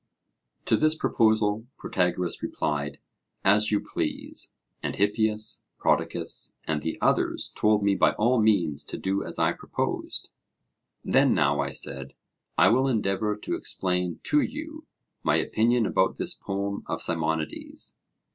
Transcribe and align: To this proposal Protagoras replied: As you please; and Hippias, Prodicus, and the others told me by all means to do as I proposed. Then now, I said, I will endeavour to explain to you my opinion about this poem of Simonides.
To 0.65 0.75
this 0.77 0.95
proposal 0.95 1.67
Protagoras 1.77 2.41
replied: 2.41 2.97
As 3.45 3.69
you 3.69 3.79
please; 3.79 4.55
and 4.81 4.95
Hippias, 4.95 5.61
Prodicus, 5.77 6.55
and 6.63 6.81
the 6.81 6.97
others 6.99 7.51
told 7.55 7.83
me 7.83 7.93
by 7.93 8.13
all 8.13 8.41
means 8.41 8.83
to 8.85 8.97
do 8.97 9.21
as 9.23 9.37
I 9.37 9.51
proposed. 9.53 10.31
Then 11.05 11.35
now, 11.35 11.59
I 11.59 11.69
said, 11.69 12.15
I 12.57 12.69
will 12.69 12.87
endeavour 12.87 13.37
to 13.37 13.53
explain 13.53 14.19
to 14.23 14.41
you 14.41 14.87
my 15.21 15.35
opinion 15.35 15.85
about 15.85 16.17
this 16.17 16.33
poem 16.33 16.81
of 16.87 17.03
Simonides. 17.03 17.99